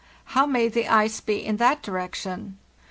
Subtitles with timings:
[0.33, 2.57] How may the 'ice be in that direction?